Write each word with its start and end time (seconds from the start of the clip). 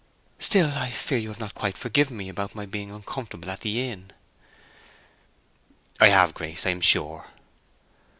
"Still—I 0.39 0.89
fear 0.89 1.19
you 1.19 1.27
have 1.29 1.39
not 1.39 1.53
quite 1.53 1.77
forgiven 1.77 2.17
me 2.17 2.27
about 2.27 2.55
my 2.55 2.65
being 2.65 2.89
uncomfortable 2.89 3.51
at 3.51 3.59
the 3.61 3.87
inn." 3.87 4.09
"I 5.99 6.07
have, 6.07 6.33
Grace, 6.33 6.65
I'm 6.65 6.81
sure." 6.81 7.27